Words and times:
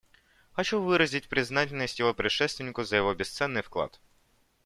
Хочу 0.53 0.81
выразить 0.81 1.29
признательность 1.29 1.99
его 1.99 2.11
предшественнику 2.15 2.81
за 2.83 2.95
его 2.95 3.13
бесценный 3.13 3.61
вклад. 3.61 3.99